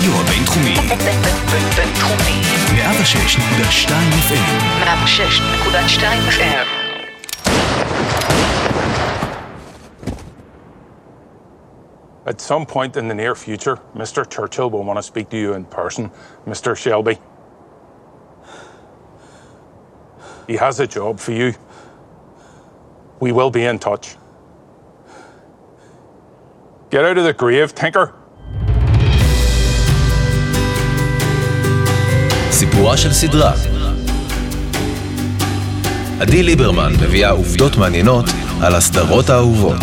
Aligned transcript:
הרדיו 0.00 0.12
הבינתחומי. 0.20 0.74
בינתחומי. 1.76 2.42
106.2 2.76 3.92
FM. 4.28 4.50
106.2 4.82 6.04
FM. 6.36 6.66
At 12.26 12.40
some 12.40 12.64
point 12.66 12.96
in 12.96 13.06
the 13.08 13.14
near 13.14 13.34
future, 13.34 13.78
Mr. 13.94 14.28
Churchill 14.28 14.70
will 14.70 14.82
want 14.82 14.98
to 14.98 15.02
speak 15.02 15.28
to 15.30 15.36
you 15.36 15.52
in 15.52 15.64
person, 15.66 16.10
Mr. 16.46 16.74
Shelby. 16.76 17.18
He 20.46 20.56
has 20.56 20.80
a 20.80 20.86
job 20.86 21.20
for 21.20 21.32
you. 21.32 21.54
We 23.20 23.30
will 23.32 23.50
be 23.50 23.64
in 23.64 23.78
touch. 23.78 24.16
Get 26.90 27.04
out 27.04 27.18
of 27.18 27.24
the 27.24 27.34
grave, 27.34 27.74
Tinker. 27.74 28.14
סיפורה 32.61 32.97
של 32.97 33.13
סדרה. 33.13 33.53
עדי 36.19 36.43
ליברמן 36.43 36.93
מביאה 37.03 37.29
עובדות 37.29 37.77
מעניינות 37.77 38.25
על 38.61 38.75
הסדרות 38.75 39.29
האהובות. 39.29 39.81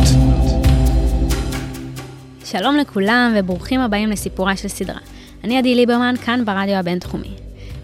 שלום 2.44 2.76
לכולם 2.76 3.34
וברוכים 3.36 3.80
הבאים 3.80 4.10
לסיפורה 4.10 4.56
של 4.56 4.68
סדרה. 4.68 4.98
אני 5.44 5.58
עדי 5.58 5.74
ליברמן, 5.74 6.14
כאן 6.24 6.44
ברדיו 6.44 6.74
הבינתחומי. 6.74 7.30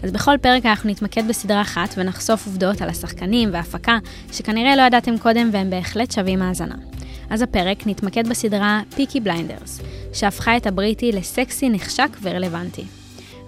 אז 0.03 0.11
בכל 0.11 0.35
פרק 0.41 0.65
אנחנו 0.65 0.89
נתמקד 0.89 1.27
בסדרה 1.27 1.61
אחת 1.61 1.93
ונחשוף 1.97 2.45
עובדות 2.45 2.81
על 2.81 2.89
השחקנים 2.89 3.49
וההפקה 3.53 3.97
שכנראה 4.31 4.75
לא 4.75 4.81
ידעתם 4.81 5.17
קודם 5.17 5.49
והם 5.53 5.69
בהחלט 5.69 6.11
שווים 6.11 6.41
האזנה. 6.41 6.75
אז 7.29 7.41
הפרק 7.41 7.87
נתמקד 7.87 8.27
בסדרה 8.27 8.81
פיקי 8.95 9.19
בליינדרס, 9.19 9.81
שהפכה 10.13 10.57
את 10.57 10.67
הבריטי 10.67 11.11
לסקסי, 11.11 11.69
נחשק 11.69 12.17
ורלוונטי. 12.21 12.85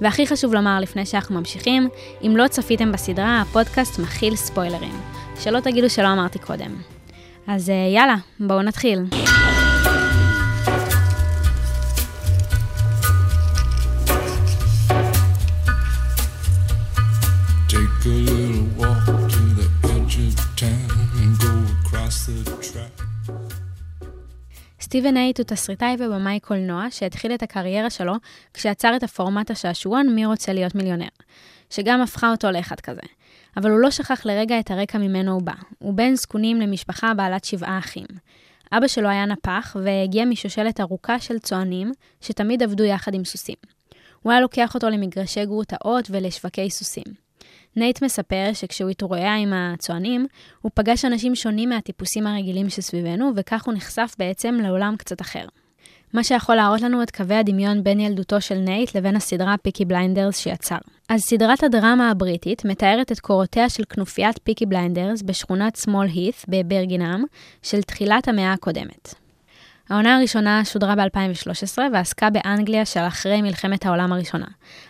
והכי 0.02 0.28
חשוב 0.28 0.53
לומר 0.53 0.80
לפני 0.80 1.06
שאנחנו 1.06 1.40
ממשיכים, 1.40 1.90
אם 2.22 2.38
לא 2.38 2.48
צפיתם 2.48 2.92
בסדרה, 2.92 3.42
הפודקאסט 3.42 4.00
מכיל 4.00 4.36
ספוילרים. 4.36 5.02
שלא 5.40 5.59
תגידו 5.59 5.90
שלא 5.90 6.14
אמרתי 6.14 6.40
קודם. 6.40 6.76
אז 7.48 7.70
אה, 7.70 7.76
יאללה, 7.95 8.16
בואו 8.40 8.62
נתחיל. 8.62 9.00
סטיבן 24.98 25.17
נייט 25.17 25.38
הוא 25.40 25.45
תסריטאי 25.45 25.95
ובמאי 26.00 26.40
קולנוע 26.40 26.86
שהתחיל 26.90 27.34
את 27.34 27.44
הקריירה 27.44 27.90
שלו 27.90 28.14
כשיצר 28.53 28.95
את 28.95 29.03
הפורמט 29.03 29.52
השעשועון 29.52 30.16
מי 30.16 30.26
רוצה 30.26 30.53
להיות 30.53 30.76
מיליונר, 30.76 31.08
שגם 31.70 32.02
הפכה 32.02 32.31
אותו 32.31 32.52
לאחד 32.52 32.80
כזה. 32.80 33.02
אבל 33.58 33.72
הוא 33.72 33.80
לא 33.80 33.92
שכח 33.92 34.25
לרגע 34.25 34.59
את 34.59 34.72
הרקע 34.72 34.98
ממנו 34.98 35.31
הוא 35.31 35.42
בא. 35.42 35.53
הוא 35.80 35.94
בן 35.94 36.16
זקונים 36.16 36.62
למשפחה 36.62 37.14
בעלת 37.14 37.44
שבעה 37.44 37.78
אחים. 37.78 38.06
אבא 38.72 38.88
שלו 38.88 39.09
היה 39.09 39.25
נפח 39.25 39.75
והגיע 39.84 40.25
משושלת 40.25 40.80
ארוכה 40.80 41.20
של 41.20 41.40
צוענים 41.40 41.92
שתמיד 42.22 42.64
עבדו 42.64 42.84
יחד 42.84 43.14
עם 43.14 43.25
סוסים. 43.25 43.56
הוא 44.22 44.31
היה 44.31 44.42
לוקח 44.42 44.75
אותו 44.75 44.90
למגרשי 44.90 45.45
גרוטאות 45.45 46.08
ולשווקי 46.12 46.70
סוסים. 46.70 47.27
נייט 47.78 48.02
מספר 48.02 48.50
שכשהוא 48.53 48.89
התרועע 48.89 49.36
עם 49.36 49.53
הצוענים, 49.53 50.28
הוא 50.61 50.72
פגש 50.75 51.06
אנשים 51.06 51.36
שונים 51.36 51.70
מהטיפוסים 51.70 52.28
הרגילים 52.28 52.69
שסביבנו, 52.69 53.31
וכך 53.36 53.66
הוא 53.66 53.73
נחשף 53.73 54.16
בעצם 54.19 54.56
לעולם 54.64 54.95
קצת 54.97 55.22
אחר. 55.22 55.45
מה 56.14 56.23
שיכול 56.23 56.56
להראות 56.56 56.81
לנו 56.81 57.03
את 57.03 57.11
קווי 57.11 57.36
הדמיון 57.36 57.84
בין 57.84 58.00
ילדותו 58.00 58.42
של 58.42 58.56
נייט 58.56 58.95
לבין 58.95 59.16
הסדרה 59.16 59.56
פיקי 59.58 59.86
בליינדרס 59.86 60.38
שיצר. 60.38 60.78
אז 61.09 61.22
סדרת 61.22 61.63
הדרמה 61.63 62.12
הבריטית 62.12 62.66
מתארת 62.66 63.12
את 63.12 63.19
קורותיה 63.19 63.69
של 63.69 63.84
כנופיית 63.90 64.40
פיקי 64.44 64.66
בליינדרס 64.66 65.22
בשכונת 65.22 65.75
סמול 65.75 66.06
הית' 66.06 66.46
בברמינגהם 66.47 67.23
של 67.62 67.81
תחילת 67.81 68.28
המאה 68.28 68.53
הקודמת. 68.53 69.26
העונה 69.90 70.18
הראשונה 70.18 70.66
שודרה 70.66 70.96
ב-2013 70.96 71.78
ועסקה 71.94 72.30
באנגליה 72.30 72.86
של 72.86 73.00
אחרי 73.00 73.42
מלחמת 73.42 73.86
העולם 73.86 74.14
הראשונה. 74.14 74.46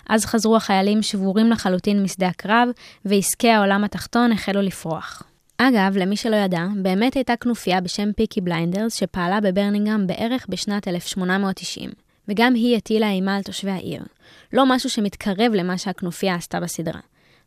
אז 0.09 0.25
חזרו 0.25 0.55
החיילים 0.55 1.03
שבורים 1.03 1.49
לחלוטין 1.49 2.03
משדה 2.03 2.27
הקרב, 2.27 2.69
ועסקי 3.05 3.49
העולם 3.49 3.83
התחתון 3.83 4.31
החלו 4.31 4.61
לפרוח. 4.61 5.23
אגב, 5.57 5.97
למי 5.97 6.17
שלא 6.17 6.35
ידע, 6.35 6.65
באמת 6.75 7.13
הייתה 7.13 7.35
כנופיה 7.35 7.81
בשם 7.81 8.11
פיקי 8.11 8.41
בליינדרס 8.41 8.95
שפעלה 8.95 9.41
בברמינגהם 9.41 10.07
בערך 10.07 10.45
בשנת 10.49 10.87
1890, 10.87 11.89
וגם 12.27 12.53
היא 12.53 12.77
הטילה 12.77 13.09
אימה 13.09 13.35
על 13.35 13.43
תושבי 13.43 13.71
העיר. 13.71 14.03
לא 14.53 14.65
משהו 14.65 14.89
שמתקרב 14.89 15.51
למה 15.53 15.77
שהכנופיה 15.77 16.35
עשתה 16.35 16.59
בסדרה. 16.59 16.99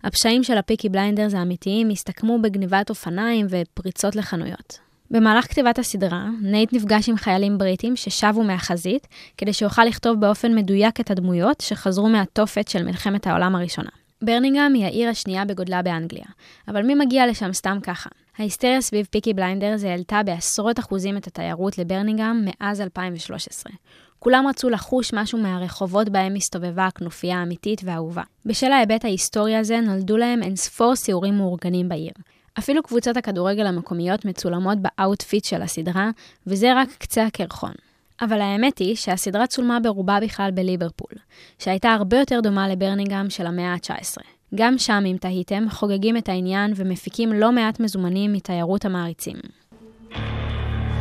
הפשעים 0.05 0.45
של 0.45 0.59
הפיקי 0.59 0.89
בליינדרס 0.89 1.35
האמיתיים 1.35 1.91
הסתכמו 1.91 2.43
בגניבת 2.43 2.91
אופניים 2.91 3.47
ופריצות 3.51 4.17
לחנויות. 4.17 4.90
במהלך 5.11 5.45
כתיבת 5.45 5.79
הסדרה, 5.79 6.27
נייט 6.43 6.73
נפגש 6.73 7.09
עם 7.09 7.17
חיילים 7.17 7.59
בריטים 7.59 7.97
ששבו 7.97 8.43
מהחזית, 8.43 9.07
כדי 9.37 9.53
שיוכל 9.53 9.85
לכתוב 9.85 10.21
באופן 10.21 10.55
מדויק 10.55 11.01
את 11.01 11.11
הדמויות 11.11 11.61
שחזרו 11.61 12.09
מהתופת 12.09 12.69
של 12.69 12.83
מלחמת 12.83 13.27
העולם 13.27 13.55
הראשונה. 13.55 13.91
ברמינגהם 14.23 14.75
היא 14.75 14.85
העיר 14.85 15.09
השנייה 15.09 15.45
בגודלה 15.45 15.83
באנגליה, 15.83 16.25
אבל 16.69 16.83
מי 16.83 16.95
מגיע 16.95 17.27
לשם 17.27 17.53
סתם 17.53 17.79
ככה? 17.83 18.11
ההיסטריה 18.39 18.81
סביב 18.81 19.07
פיקי 19.11 19.35
בליינדרס 19.35 19.85
העלתה 19.85 20.23
בעשרות 20.23 20.79
אחוזים 20.79 21.17
את 21.17 21.27
התיירות 21.27 21.79
לברמינגהם 21.79 22.45
מאז 22.45 22.81
2013. 22.81 23.73
כולם 24.19 24.45
רצו 24.49 24.71
לחוש 24.71 25.15
משהו 25.15 25.39
מהרחובות 25.39 26.09
בהם 26.09 26.35
הסתובבה 26.35 26.87
הכנופיה 26.87 27.39
האמיתית 27.39 27.81
והאהובה. 27.85 28.23
בשל 28.47 28.73
ההיבט 28.73 29.05
ההיסטורי 29.05 29.57
הזה 29.57 29.81
נולדו 29.81 30.17
להם 30.17 30.43
אין 30.43 30.57
ספור 30.57 30.97
סיורים 30.97 31.37
מאורגנים 31.37 31.89
בעיר. 31.89 32.13
אפילו 32.59 32.83
קבוצות 32.83 33.17
הכדורגל 33.17 33.67
המקומיות 33.67 34.25
מצולמות 34.25 34.79
ב 34.79 34.88
outfit 34.88 35.45
של 35.45 35.63
הסדרה, 35.63 36.11
וזה 36.47 36.75
רק 36.77 36.89
קצה 36.99 37.27
הקרחון. 37.27 37.73
אבל 38.21 38.41
האמת 38.41 38.79
היא 38.79 38.97
שהסדרה 38.97 39.47
צולמה 39.47 39.81
ברובה 39.81 40.19
בכלל 40.23 40.51
בליברפול, 40.51 41.13
שהייתה 41.59 41.91
הרבה 41.91 42.19
יותר 42.19 42.41
דומה 42.41 42.69
לברנינגהם 42.69 43.31
של 43.31 43.47
המאה 43.47 43.73
ה-19. 43.73 44.23
גם 44.55 44.79
שם, 44.79 45.03
אם 45.07 45.17
תהיתם, 45.21 45.65
חוגגים 45.71 46.17
את 46.17 46.29
העניין 46.29 46.73
ומפיקים 46.77 47.33
לא 47.33 47.53
מעט 47.53 47.81
מזומנים 47.81 48.33
מתיירות 48.33 48.85
המעריצים. 48.85 49.37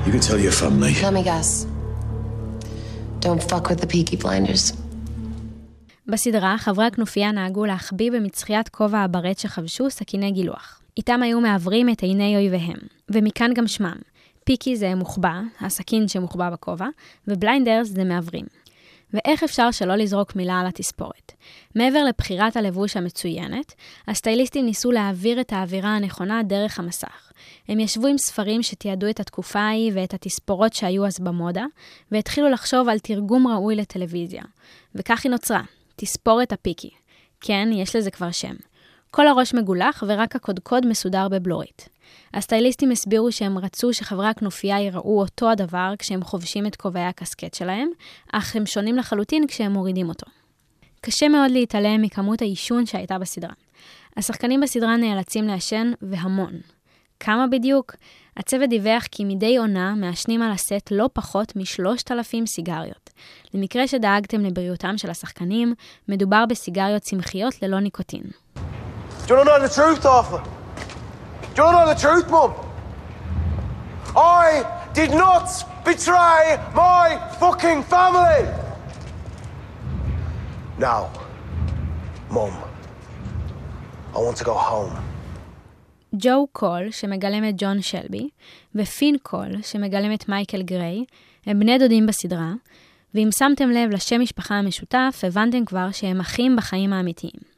You 0.05 0.11
can 0.11 0.21
tell 0.21 0.39
your 0.39 0.51
family. 0.61 0.93
Let 1.03 1.13
me 1.13 1.23
guess. 1.23 1.65
Don't 3.25 3.43
fuck 3.43 3.69
with 3.69 3.81
the 3.81 3.87
peaky 3.87 4.23
blinders. 4.23 4.75
בסדרה, 6.07 6.55
חברי 6.57 6.85
הכנופיה 6.85 7.31
נהגו 7.31 7.65
להחביא 7.65 8.11
במצחיית 8.11 8.69
כובע 8.69 8.99
הברט 8.99 9.37
שחבשו 9.37 9.89
סכיני 9.89 10.31
גילוח. 10.31 10.78
איתם 10.99 11.23
היו 11.23 11.41
מעוורים 11.41 11.89
את 11.89 12.01
עיני 12.03 12.35
אויביהם, 12.35 12.77
ומכאן 13.09 13.53
גם 13.53 13.67
שמם. 13.67 13.95
פיקי 14.43 14.75
זה 14.75 14.95
מוחבא, 14.95 15.41
הסכין 15.61 16.07
שמוחבא 16.07 16.49
בכובע, 16.49 16.87
ו 17.27 17.34
Blinders 17.34 17.87
זה 17.87 18.03
מעוורים. 18.03 18.45
ואיך 19.13 19.43
אפשר 19.43 19.71
שלא 19.71 19.95
לזרוק 19.95 20.35
מילה 20.35 20.59
על 20.59 20.67
התספורת? 20.67 21.31
מעבר 21.75 22.03
לבחירת 22.03 22.57
הלבוש 22.57 22.97
המצוינת, 22.97 23.73
הסטייליסטים 24.07 24.65
ניסו 24.65 24.91
להעביר 24.91 25.41
את 25.41 25.53
האווירה 25.53 25.95
הנכונה 25.95 26.43
דרך 26.43 26.79
המסך. 26.79 27.31
הם 27.67 27.79
ישבו 27.79 28.07
עם 28.07 28.17
ספרים 28.17 28.63
שתיעדו 28.63 29.09
את 29.09 29.19
התקופה 29.19 29.59
ההיא 29.59 29.91
ואת 29.95 30.13
התספורות 30.13 30.73
שהיו 30.73 31.05
אז 31.05 31.19
במודה, 31.19 31.65
והתחילו 32.11 32.49
לחשוב 32.49 32.89
על 32.89 32.99
תרגום 32.99 33.47
ראוי 33.47 33.75
לטלוויזיה. 33.75 34.43
וכך 34.95 35.23
היא 35.23 35.31
נוצרה, 35.31 35.61
תספורת 35.95 36.51
ה 36.51 36.57
Peaky. 36.57 36.89
כן, 37.41 37.69
יש 37.73 37.95
לזה 37.95 38.11
כבר 38.11 38.31
שם. 38.31 38.55
כל 39.11 39.27
הראש 39.27 39.53
מגולח 39.53 40.03
ורק 40.07 40.35
הקודקוד 40.35 40.87
מסודר 40.87 41.27
בבלורית. 41.27 41.89
הסטייליסטים 42.33 42.91
הסבירו 42.91 43.31
שהם 43.31 43.57
רצו 43.57 43.93
שחברי 43.93 44.27
הכנופיה 44.27 44.79
יראו 44.79 45.19
אותו 45.19 45.51
הדבר 45.51 45.93
כשהם 45.99 46.23
חובשים 46.23 46.65
את 46.65 46.75
כובעי 46.75 47.03
הקסקט 47.03 47.53
שלהם, 47.53 47.89
אך 48.31 48.55
הם 48.55 48.65
שונים 48.65 48.95
לחלוטין 48.95 49.47
כשהם 49.47 49.71
מורידים 49.71 50.09
אותו. 50.09 50.25
קשה 51.01 51.27
מאוד 51.27 51.51
להתעלם 51.51 52.01
מכמות 52.01 52.41
העישון 52.41 52.85
שהייתה 52.85 53.17
בסדרה. 53.17 53.53
השחקנים 54.17 54.61
בסדרה 54.61 54.97
נאלצים 54.97 55.47
לעשן 55.47 55.91
והמון. 56.01 56.53
כמה 57.19 57.47
בדיוק? 57.47 57.95
הצוות 58.37 58.69
דיווח 58.69 59.03
כי 59.11 59.25
מדי 59.25 59.57
עונה 59.57 59.95
מעשנים 59.95 60.41
על 60.41 60.51
הסט 60.51 60.91
לא 60.91 61.09
פחות 61.13 61.55
מ-3,000 61.55 62.45
סיגריות. 62.45 63.09
למקרה 63.53 63.87
שדאגתם 63.87 64.41
לבריאותם 64.41 64.97
של 64.97 65.09
השחקנים, 65.09 65.73
מדובר 66.07 66.45
בסיגריות 66.49 67.01
צמחיות 67.01 67.61
ללא 67.61 67.79
ניקוטין. 67.79 68.23
Do 69.29 69.35
you 69.35 69.41
want 69.41 69.49
to 69.49 69.59
know 69.59 69.67
the 69.67 69.73
truth, 69.79 70.05
Arthur? 70.07 70.41
Do 71.53 71.57
you 71.57 71.63
want 71.65 71.75
to 71.75 71.79
know 71.79 71.93
the 71.93 71.99
truth, 72.05 72.27
Mum? 72.31 72.51
I 74.17 74.47
did 74.99 75.11
not 75.11 75.45
betray 75.85 76.57
my 76.73 77.05
fucking 77.39 77.83
family! 77.83 78.41
Now, 80.79 81.11
Mum, 82.31 82.53
I 84.15 84.19
want 84.25 84.37
to 84.37 84.43
go 84.43 84.55
home. 84.55 84.95
ג'ו 86.15 86.47
קול, 86.51 86.91
שמגלם 86.91 87.49
את 87.49 87.53
ג'ון 87.57 87.81
שלבי, 87.81 88.29
ופין 88.75 89.15
קול, 89.23 89.61
שמגלם 89.61 90.13
את 90.13 90.29
מייקל 90.29 90.61
גריי, 90.61 91.05
הם 91.45 91.59
בני 91.59 91.77
דודים 91.77 92.07
בסדרה, 92.07 92.51
ואם 93.13 93.29
שמתם 93.31 93.69
לב 93.69 93.89
לשם 93.89 94.21
משפחה 94.21 94.55
המשותף, 94.55 95.21
הבנתם 95.23 95.65
כבר 95.65 95.91
שהם 95.91 96.19
אחים 96.19 96.55
בחיים 96.55 96.93
האמיתיים. 96.93 97.48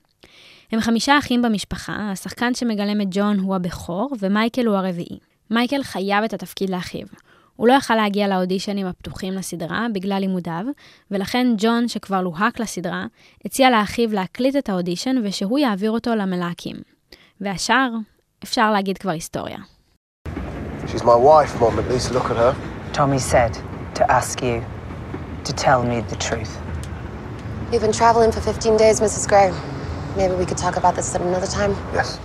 הם 0.72 0.82
חמישה 0.82 1.18
אחים 1.20 1.42
במשפחה, 1.42 2.12
השחקן 2.12 2.54
שמגלם 2.54 3.02
את 3.02 3.08
ג'ון 3.12 3.40
הוא 3.40 3.56
הבכור, 3.56 4.10
ומייקל 4.20 4.66
הוא 4.66 4.76
הרביעי. 4.76 5.20
מייקל 5.50 5.84
חייב 5.84 6.24
את 6.24 6.34
התפקיד 6.34 6.70
לאחיו. 6.70 7.08
הוא 7.56 7.68
לא 7.68 7.74
יכל 7.74 7.96
להגיע 7.96 8.28
לאודישנים 8.28 8.88
הפתוחים 8.88 9.34
לסדרה 9.34 9.88
בגלל 9.94 10.18
לימודיו, 10.20 10.66
ולכן 11.12 11.48
ג'ון, 11.58 11.88
שכבר 11.88 12.22
לוהק 12.22 12.60
לסדרה, 12.60 13.06
הציע 13.46 13.70
לאחיו 13.70 14.14
להקליט 14.14 14.56
את 14.56 14.70
האודישן 14.70 15.16
ושהוא 15.24 15.60
יעביר 15.60 15.92
אותו 15.92 16.16
למלהקים. 16.16 16.76
והשאר, 17.42 17.90
אפשר 18.44 18.72
להגיד 18.72 18.98
כבר 18.98 19.12
היסטוריה. 19.12 19.58
She's 20.88 21.04
my 21.04 21.16
wife, 21.16 21.60
Mum. 21.60 21.80
At 21.80 21.92
least 21.94 22.12
look 22.12 22.30
at 22.32 22.38
her. 22.38 22.56
Tommy 22.94 23.20
said 23.20 23.54
to 23.96 24.04
ask 24.12 24.42
you 24.42 24.58
to 25.48 25.54
tell 25.66 25.84
me 25.84 25.98
the 26.12 26.18
truth. 26.28 26.54
We've 27.72 27.82
been 27.82 27.98
traveling 28.02 28.32
for 28.32 28.42
15 28.42 28.78
days, 28.78 29.00
Mrs. 29.00 29.28
Gray. 29.28 29.71
Maybe 30.18 30.34
we 30.42 30.46
could 30.46 30.62
talk 30.66 30.76
about 30.82 30.96
this 30.98 31.16
at 31.16 31.22
another 31.22 31.48
time. 31.48 31.74
Yes. 31.94 32.20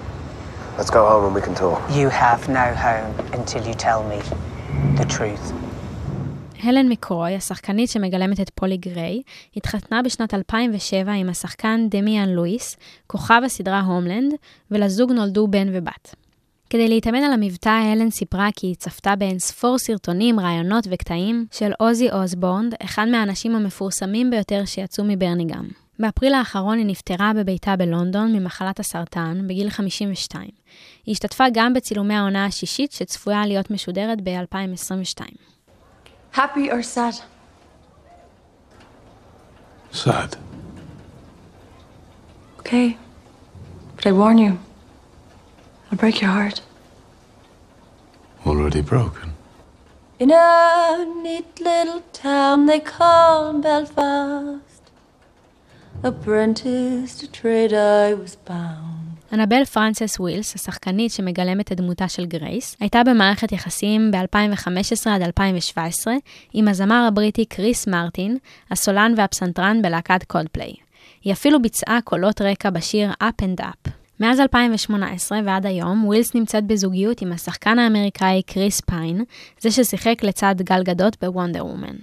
Let's 0.79 0.91
go 0.91 1.03
home 1.11 1.25
and 1.27 1.35
we 1.39 1.41
can 1.41 1.55
talk. 1.55 1.79
You 2.01 2.09
have 2.09 2.49
no 2.49 2.67
home 2.87 3.15
until 3.39 3.63
you 3.69 3.75
tell 3.75 4.03
me 4.13 4.19
the 4.99 5.05
truth. 5.05 5.53
הלן 6.63 6.89
מקרוי, 6.89 7.35
השחקנית 7.35 7.91
שמגלמת 7.91 8.41
את 8.41 8.51
פולי 8.55 8.77
גריי, 8.77 9.23
התחתנה 9.57 10.03
בשנת 10.03 10.35
2007 10.35 11.13
עם 11.13 11.29
השחקן 11.29 11.87
דמיאן 11.91 12.29
לואיס, 12.29 12.77
כוכב 13.07 13.41
הסדרה 13.45 13.81
הומלנד, 13.81 14.35
ולזוג 14.71 15.13
נולדו 15.13 15.49
בן 15.49 15.69
ובת. 15.73 16.15
כדי 16.71 16.89
להתאמן 16.89 17.23
על 17.23 17.33
המבטא, 17.33 17.69
הלן 17.69 18.11
סיפרה 18.11 18.49
כי 18.57 18.67
היא 18.67 18.75
צפתה 18.75 19.17
באין 19.17 19.39
ספור 19.39 19.79
סרטונים, 19.79 20.41
רעיונות 20.41 20.87
וקטעים 20.91 21.47
של 21.53 21.73
עוזי 21.79 22.11
אוסבורנד, 22.11 22.75
אחד 22.85 23.07
מהאנשים 23.11 23.57
המפורסמים 23.57 24.31
ביותר 24.31 24.65
שיצאו 24.65 25.05
מברניגם. 25.05 25.86
באפריל 25.99 26.35
האחרון 26.35 26.79
היא 26.79 26.87
נפטרה 26.87 27.33
בביתה 27.37 27.77
בלונדון 27.77 28.33
ממחלת 28.33 28.81
הסרטן 28.81 29.41
בגיל 29.47 29.71
52. 29.71 30.51
היא 31.07 31.13
השתתפה 31.13 31.45
גם 31.53 31.75
בצילומי 31.75 32.15
העונה 32.15 32.47
השישית 32.47 32.93
שצפויה 32.93 33.47
להיות 33.47 33.71
משודרת 33.71 34.19
ב-2022. 34.23 35.21
Happy 36.35 36.69
or 36.71 36.83
sad? 36.83 37.15
Sad. 39.93 40.37
Okay. 42.59 42.97
But 43.97 44.07
I 44.07 44.13
warn 44.13 44.39
you, 44.39 44.59
I'll 45.91 45.99
break 45.99 46.21
your 46.21 46.31
heart. 46.31 46.61
Already 48.45 48.83
broken. 48.83 49.29
In 50.19 50.31
a 50.31 51.07
neat 51.25 51.51
little 51.61 52.03
town 52.13 52.67
they 52.67 52.81
call 52.81 53.53
Belfast, 53.65 54.66
apprentice 56.05 57.19
to 57.21 57.27
trade 57.27 57.73
I 57.73 58.15
was 58.15 58.37
bound. 58.49 58.97
אנבל 59.33 59.65
פרנסס 59.65 60.21
ווילס, 60.21 60.55
השחקנית 60.55 61.13
שמגלמת 61.13 61.73
את 61.73 61.77
דמותה 61.77 62.09
של 62.09 62.27
גרייס, 62.27 62.77
הייתה 62.81 63.03
במערכת 63.07 63.53
יחסים 63.53 64.11
ב-2015 64.11 65.11
עד 65.11 65.23
2017 65.23 66.15
עם 66.53 66.69
הזמר 66.69 67.05
הבריטי 67.09 67.45
קריס 67.45 67.87
מרטין, 67.87 68.39
הסולן 68.71 69.15
והפסנתרן 69.17 69.83
בלהקת 69.83 70.25
קולדפליי. 70.25 70.73
היא 71.25 71.33
אפילו 71.33 71.63
ביצעה 71.63 71.99
קולות 72.05 72.41
רקע 72.41 72.71
בשיר 72.71 73.11
Up 73.23 73.43
and 73.43 73.61
Up. 73.61 73.91
מאז 74.21 74.41
2018 74.41 75.39
ועד 75.45 75.67
היום, 75.67 76.05
ווילס 76.05 76.35
נמצאת 76.35 76.65
בזוגיות 76.65 77.23
עם 77.23 77.33
השחקן 77.33 77.79
האמריקאי 77.79 78.43
קריס 78.47 78.81
פיין, 78.81 79.25
זה 79.61 79.71
ששיחק 79.71 80.23
לצד 80.23 80.55
גל 80.59 80.83
גדות 80.83 81.17
בוונדר 81.21 81.67
וומן. 81.67 81.97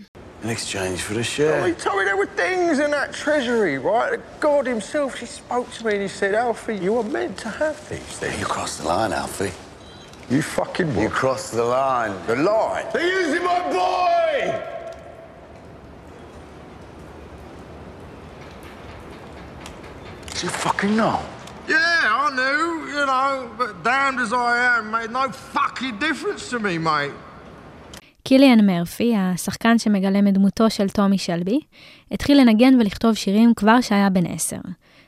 In 0.44 0.50
exchange 0.50 1.00
for 1.02 1.18
a 1.18 1.24
share. 1.24 1.66
He 1.66 1.74
told 1.74 2.00
me 2.00 2.04
there 2.04 2.18
were 2.18 2.26
things 2.26 2.80
in 2.80 2.92
that 2.92 3.14
treasury, 3.14 3.78
right? 3.78 4.20
God 4.42 4.68
himself, 4.68 5.18
he 5.18 5.26
spoke 5.26 5.72
to 5.72 5.86
me 5.86 5.94
and 5.94 6.02
he 6.02 6.10
said, 6.10 6.36
Alfie, 6.36 6.76
you 6.76 6.94
were 6.94 7.04
meant 7.04 7.38
to 7.40 7.50
have 7.50 7.90
these 7.90 8.02
things. 8.02 8.38
You 8.38 8.46
crossed 8.46 8.82
the 8.82 8.88
line, 8.90 9.14
Alfie. 9.14 9.54
You 10.30 10.42
fucking 10.42 10.98
You 11.00 11.08
crossed 11.08 11.54
the 11.54 11.64
line. 11.64 12.14
The 12.28 12.36
line. 12.36 12.86
They're 12.92 13.22
using 13.22 13.42
my 13.42 13.72
boy! 13.72 14.62
Did 20.28 20.44
you 20.44 20.50
fucking 20.50 20.98
know? 20.98 21.22
Yeah, 21.70 21.78
I 21.78 22.36
knew, 22.36 22.88
you 22.88 23.06
know, 23.06 23.50
but 23.58 23.82
damned 23.82 24.20
as 24.20 24.34
I 24.34 24.78
am, 24.78 24.92
made 24.92 25.10
no 25.10 25.32
fucking 25.32 26.00
difference 26.00 26.50
to 26.50 26.60
me, 26.60 26.78
mate. 26.78 27.14
קיליאן 28.36 28.66
מרפי, 28.66 29.16
השחקן 29.16 29.78
שמגלם 29.78 30.28
את 30.28 30.34
דמותו 30.34 30.70
של 30.70 30.90
טומי 30.90 31.18
שלבי, 31.18 31.60
התחיל 32.12 32.42
לנגן 32.42 32.80
ולכתוב 32.80 33.14
שירים 33.14 33.54
כבר 33.56 33.82
שהיה 33.82 34.10
בן 34.10 34.26
עשר. 34.26 34.58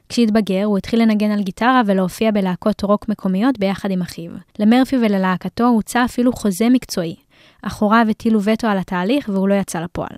כשהתבגר, 0.10 0.63
הוא 0.63 0.77
התחיל 0.77 1.01
לנגן 1.01 1.31
על 1.31 1.44
גיטרה 1.44 1.81
ולהופיע 1.86 2.31
בלהקות 2.31 2.83
רוק 2.83 3.10
מקומיות 3.10 3.60
ביחד 3.60 3.92
עם 3.92 4.01
אחיו. 4.01 4.31
למרפי 4.60 4.98
וללהקתו 4.98 5.68
הוצע 5.68 6.06
אפילו 6.06 6.33
חוזה 6.33 6.69
מקצועי, 6.69 7.16
אך 7.62 7.75
הוריו 7.75 8.06
הטילו 8.10 8.44
וטו 8.44 8.68
על 8.68 8.77
התהליך 8.77 9.30
והוא 9.30 9.48
לא 9.48 9.56
יצא 9.56 9.80
לפועל. 9.80 10.18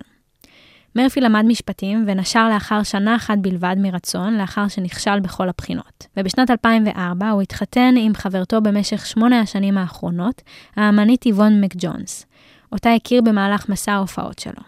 מרפי 0.96 1.20
למד 1.20 1.44
משפטים 1.46 2.04
ונשר 2.06 2.48
לאחר 2.48 2.82
שנה 2.82 3.16
אחת 3.16 3.38
בלבד 3.38 3.76
מרצון, 3.78 4.34
לאחר 4.38 4.68
שנכשל 4.68 5.20
בכל 5.20 5.48
הבחינות. 5.48 6.06
ובשנת 6.16 6.50
2004 6.50 7.30
הוא 7.30 7.42
התחתן 7.42 7.94
עם 7.98 8.14
חברתו 8.14 8.60
במשך 8.60 9.06
שמונה 9.06 9.40
השנים 9.40 9.78
האחרונות, 9.78 10.42
האמנית 10.76 11.26
איבון 11.26 11.60
מקג'ונס, 11.60 12.26
אותה 12.72 12.94
הכיר 12.94 13.22
במהלך 13.22 13.68
מסע 13.68 13.92
ההופעות 13.92 14.38
שלו. 14.38 14.62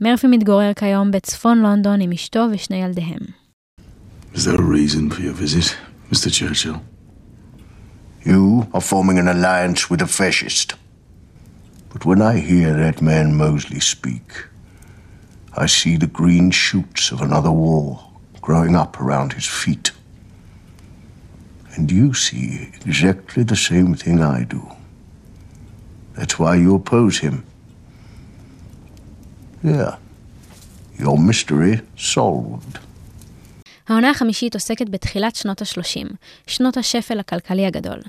מרפי 0.00 0.26
מתגורר 0.26 0.72
כיום 0.72 1.10
בצפון 1.10 1.58
לונדון 1.58 2.00
עם 2.00 2.12
אשתו 2.12 2.46
ושני 2.52 2.76
ילדיהם. 2.76 3.20
Is 4.34 4.44
there 4.44 4.60
a 4.60 4.62
reason 4.62 5.10
for 5.10 5.22
your 5.22 5.32
visit, 5.32 5.76
Mr. 6.12 6.30
Churchill? 6.30 6.76
You 8.26 8.66
are 8.74 8.82
forming 8.82 9.18
an 9.18 9.28
alliance 9.28 9.88
with 9.90 10.02
a 10.02 10.06
fascist. 10.06 10.74
But 11.92 12.04
when 12.04 12.20
I 12.20 12.34
hear 12.50 12.74
that 12.74 13.00
man 13.00 13.34
Mosley 13.34 13.80
speak, 13.80 14.28
I 15.56 15.66
see 15.66 15.96
the 15.96 16.12
green 16.20 16.50
shoots 16.50 17.10
of 17.12 17.22
another 17.22 17.50
war 17.50 17.86
growing 18.42 18.76
up 18.76 19.00
around 19.00 19.32
his 19.32 19.46
feet. 19.46 19.92
And 21.74 21.90
you 21.90 22.12
see 22.12 22.72
exactly 22.84 23.42
the 23.42 23.62
same 23.70 23.94
thing 23.94 24.20
I 24.20 24.44
do. 24.44 24.62
That's 26.16 26.38
why 26.38 26.54
you 26.56 26.74
oppose 26.74 27.18
him. 27.18 27.44
Yeah. 29.64 29.96
Your 30.98 31.18
mystery 31.18 31.80
solved. 31.96 32.78
העונה 33.88 34.10
החמישית 34.10 34.54
עוסקת 34.54 34.88
בתחילת 34.88 35.36
שנות 35.36 35.62
ה-30, 35.62 36.14
שנות 36.46 36.76
השפל 36.76 37.20
הכלכלי 37.20 37.66
הגדול. 37.66 38.00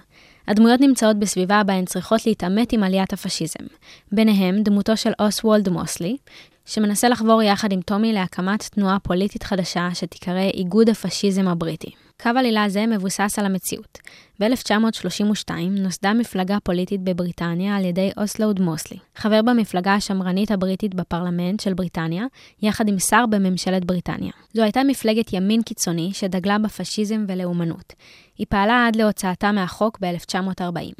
הדמויות 0.47 0.81
נמצאות 0.81 1.19
בסביבה 1.19 1.63
בה 1.63 1.73
הן 1.73 1.85
צריכות 1.85 2.25
להתעמת 2.25 2.73
עם 2.73 2.83
עליית 2.83 3.13
הפשיזם. 3.13 3.63
ביניהם 4.11 4.63
דמותו 4.63 4.97
של 4.97 5.11
אוסוולד 5.19 5.69
מוסלי, 5.69 6.17
שמנסה 6.65 7.09
לחבור 7.09 7.43
יחד 7.43 7.71
עם 7.71 7.81
טומי 7.81 8.13
להקמת 8.13 8.63
תנועה 8.63 8.99
פוליטית 8.99 9.43
חדשה 9.43 9.89
שתיקרא 9.93 10.49
איגוד 10.53 10.89
הפשיזם 10.89 11.47
הבריטי. 11.47 11.91
קו 12.21 12.29
עלילה 12.29 12.69
זה 12.69 12.87
מבוסס 12.87 13.39
על 13.39 13.45
המציאות. 13.45 13.97
ב-1932 14.39 15.51
נוסדה 15.71 16.13
מפלגה 16.13 16.57
פוליטית 16.63 17.01
בבריטניה 17.01 17.75
על 17.75 17.85
ידי 17.85 18.11
אוסלוד 18.17 18.59
מוסלי, 18.59 18.97
חבר 19.15 19.41
במפלגה 19.41 19.93
השמרנית 19.93 20.51
הבריטית 20.51 20.95
בפרלמנט 20.95 21.59
של 21.59 21.73
בריטניה, 21.73 22.25
יחד 22.61 22.87
עם 22.87 22.99
שר 22.99 23.25
בממשלת 23.29 23.85
בריטניה. 23.85 24.31
זו 24.53 24.63
הייתה 24.63 24.83
מפלגת 24.83 25.33
ימין 25.33 25.61
קיצוני 25.61 26.09
שדגלה 26.13 26.57
בפשיזם 26.57 27.25
ולאומנות. 27.27 27.93
היא 28.37 28.47
פעלה 28.49 28.87
עד 28.87 28.95
להוצאתה 28.95 29.51
מהחוק 29.51 29.97
ב-1940. 30.01 30.93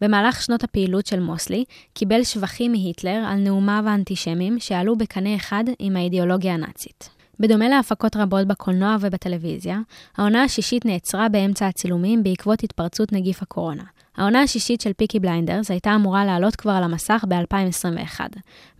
במהלך 0.00 0.42
שנות 0.42 0.64
הפעילות 0.64 1.06
של 1.06 1.20
מוסלי, 1.20 1.64
קיבל 1.94 2.24
שבחים 2.24 2.72
מהיטלר 2.72 3.24
על 3.28 3.38
נאומיו 3.38 3.84
האנטישמיים 3.86 4.60
שעלו 4.60 4.96
בקנה 4.96 5.36
אחד 5.36 5.64
עם 5.78 5.96
האידיאולוגיה 5.96 6.54
הנאצית. 6.54 7.17
בדומה 7.40 7.68
להפקות 7.68 8.16
רבות 8.16 8.46
בקולנוע 8.46 8.96
ובטלוויזיה, 9.00 9.78
העונה 10.16 10.42
השישית 10.42 10.84
נעצרה 10.84 11.28
באמצע 11.28 11.66
הצילומים 11.66 12.22
בעקבות 12.22 12.62
התפרצות 12.62 13.12
נגיף 13.12 13.42
הקורונה. 13.42 13.82
העונה 14.16 14.42
השישית 14.42 14.80
של 14.80 14.92
פיקי 14.92 15.20
בליינדרס 15.20 15.70
הייתה 15.70 15.94
אמורה 15.94 16.24
לעלות 16.24 16.56
כבר 16.56 16.72
על 16.72 16.82
המסך 16.82 17.24
ב-2021, 17.28 18.20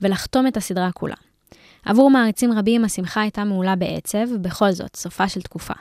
ולחתום 0.03 0.47
את 0.47 0.57
הסדרה 0.57 0.93
כולה. 0.93 1.15
עבור 1.85 2.11
מעריצים 2.11 2.53
רבים 2.53 2.85
השמחה 2.85 3.21
הייתה 3.21 3.45
מהולה 3.45 3.77
בעצב, 3.77 4.37
בכל 4.41 4.71
זאת, 4.73 4.97
סופה 4.97 5.29
של 5.29 5.41
תקופה. 5.43 5.75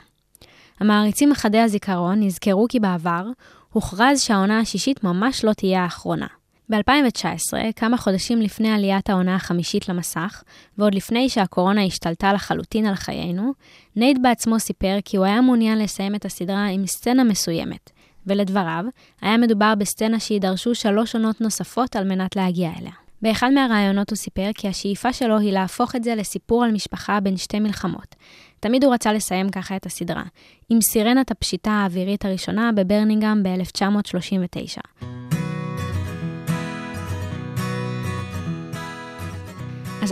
המעריצים 0.80 1.34
חדי 1.34 1.58
הזיכרון 1.58 2.22
נזכרו 2.22 2.66
כי 2.68 2.80
בעבר 2.80 3.26
הוכרז 3.72 4.20
שהעונה 4.20 4.60
השישית 4.60 5.04
ממש 5.04 5.44
לא 5.44 5.52
תהיה 5.52 5.82
האחרונה. 5.82 6.26
ב-2019, 6.70 7.72
כמה 7.76 7.96
חודשים 7.96 8.40
לפני 8.40 8.70
עליית 8.70 9.10
העונה 9.10 9.34
החמישית 9.34 9.88
למסך, 9.88 10.42
ועוד 10.78 10.94
לפני 10.94 11.28
שהקורונה 11.28 11.84
השתלטה 11.84 12.32
לחלוטין 12.32 12.86
על 12.86 12.94
חיינו, 12.94 13.52
נייט 13.96 14.18
בעצמו 14.22 14.60
סיפר 14.60 14.96
כי 15.04 15.16
הוא 15.16 15.26
היה 15.26 15.40
מעוניין 15.40 15.78
לסיים 15.78 16.14
את 16.14 16.24
הסדרה 16.24 16.66
עם 16.66 16.86
סצנה 16.86 17.24
מסוימת, 17.24 17.90
ולדבריו, 18.26 18.84
היה 19.20 19.36
מדובר 19.36 19.74
בסצנה 19.78 20.20
שיידרשו 20.20 20.74
שלוש 20.74 21.14
עונות 21.14 21.40
נוספות 21.40 21.96
על 21.96 22.04
מנת 22.04 22.36
להגיע 22.36 22.70
אליה. 22.80 22.92
באחד 23.22 23.50
מהראיונות 23.54 24.10
הוא 24.10 24.16
סיפר 24.16 24.50
כי 24.54 24.68
השאיפה 24.68 25.12
שלו 25.12 25.38
היא 25.38 25.52
להפוך 25.52 25.96
את 25.96 26.04
זה 26.04 26.14
לסיפור 26.14 26.64
על 26.64 26.72
משפחה 26.72 27.20
בין 27.20 27.36
שתי 27.36 27.60
מלחמות. 27.60 28.14
תמיד 28.60 28.84
הוא 28.84 28.94
רצה 28.94 29.12
לסיים 29.12 29.50
ככה 29.50 29.76
את 29.76 29.86
הסדרה, 29.86 30.24
עם 30.68 30.78
סירנת 30.80 31.30
הפשיטה 31.30 31.70
האווירית 31.70 32.24
הראשונה 32.24 32.70
בבירמינגהם 32.74 33.42
ב-1939. 33.42 35.07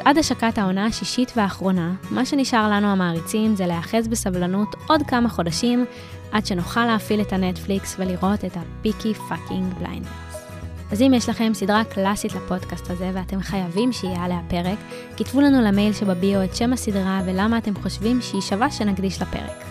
אז 0.07 0.11
עד 0.11 0.19
השקת 0.19 0.59
העונה 0.59 0.87
השישית 0.87 1.33
והאחרונה, 1.37 1.95
מה 2.11 2.27
שנשאר 2.27 2.71
לנו 2.71 2.87
המעריצים 2.87 3.57
זה 3.57 3.67
להיאחז 3.67 4.09
בסבלנות 4.09 4.75
עוד 4.89 5.03
כמה 5.09 5.29
חודשים, 5.29 5.85
עד 6.33 6.47
שנוכל 6.47 6.87
להפעיל 6.87 7.21
את 7.21 7.33
הנטפליקס 7.33 7.97
ולראות 7.99 8.45
את 8.45 8.57
ה 8.57 8.66
Peaky 8.66 9.15
fucking 9.15 9.75
Blinders. 9.79 10.47
אז 10.93 11.03
אם 11.03 11.15
יש 11.15 11.29
לכם 11.29 11.55
סדרה 11.55 11.85
קלאסית 11.85 12.35
לפודקאסט 12.35 12.91
הזה 12.91 13.11
ואתם 13.15 13.41
חייבים 13.41 13.93
שיהיה 13.93 14.25
עליה 14.25 14.41
פרק, 14.49 14.79
כתבו 15.17 15.41
לנו 15.41 15.63
למייל 15.63 15.93
שבביו 15.93 16.45
את 16.45 16.57
שם 16.57 16.73
הסדרה 16.73 17.21
ולמה 17.27 17.59
אתם 17.59 17.75
חושבים 17.75 18.23
שהיא 18.23 18.41
שווה 18.41 18.71
שנקדיש 18.71 19.23
לפרק. 19.23 19.65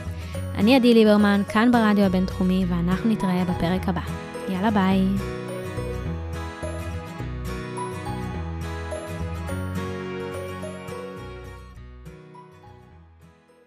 אני 0.55 0.75
עדי 0.75 0.93
ליברמן, 0.93 1.41
כאן 1.49 1.71
ברדיו 1.71 2.03
הבינתחומי, 2.03 2.65
ואנחנו 2.69 3.09
נתראה 3.09 3.43
בפרק 3.45 3.89
הבא. 3.89 4.01
יאללה 4.49 4.71
ביי. 4.71 5.34